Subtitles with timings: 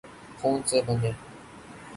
[0.39, 1.11] خون سے بننے